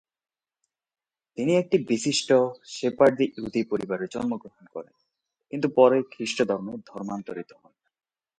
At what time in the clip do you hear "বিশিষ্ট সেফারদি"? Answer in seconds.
1.87-3.25